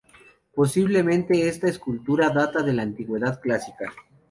[0.55, 3.93] Posiblemente esta escultura data de la Antigüedad clásica.